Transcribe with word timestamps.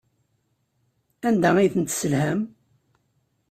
Anda 1.27 1.49
ay 1.57 1.71
ten-tesselham? 1.73 2.41